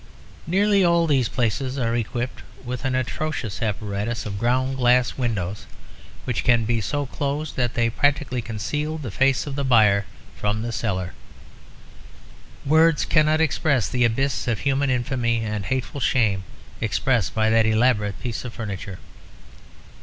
Nearly 0.47 0.83
all 0.83 1.05
these 1.05 1.29
places 1.29 1.77
are 1.77 1.95
equipped 1.95 2.41
with 2.65 2.85
an 2.85 2.95
atrocious 2.95 3.61
apparatus 3.61 4.25
of 4.25 4.39
ground 4.39 4.77
glass 4.77 5.15
windows 5.15 5.67
which 6.23 6.43
can 6.43 6.65
be 6.65 6.81
so 6.81 7.05
closed 7.05 7.55
that 7.55 7.75
they 7.75 7.87
practically 7.91 8.41
conceal 8.41 8.97
the 8.97 9.11
face 9.11 9.45
of 9.45 9.53
the 9.53 9.63
buyer 9.63 10.07
from 10.35 10.63
the 10.63 10.71
seller. 10.71 11.13
Words 12.65 13.05
cannot 13.05 13.41
express 13.41 13.87
the 13.87 14.03
abysses 14.03 14.47
of 14.47 14.61
human 14.61 14.89
infamy 14.89 15.43
and 15.45 15.65
hateful 15.67 16.01
shame 16.01 16.45
expressed 16.81 17.35
by 17.35 17.51
that 17.51 17.67
elaborate 17.67 18.19
piece 18.19 18.43
of 18.43 18.55
furniture. 18.55 18.97